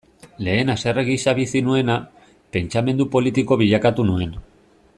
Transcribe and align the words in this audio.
Lehen 0.45 0.71
haserre 0.73 1.03
gisa 1.09 1.33
bizi 1.39 1.61
nuena, 1.67 1.97
pentsamendu 2.57 3.07
politiko 3.17 3.59
bilakatu 3.63 4.07
nuen. 4.09 4.35